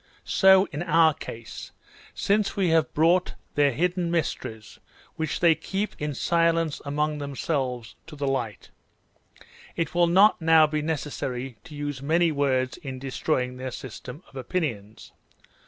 [0.25, 1.69] So, in our case,
[2.15, 4.79] since we have brought their hidden mysteries,
[5.15, 8.71] which they keep in silence among themselves, to the light,
[9.75, 14.35] it will not now be necessary to use many words in destroying their system of
[14.35, 15.11] opinions.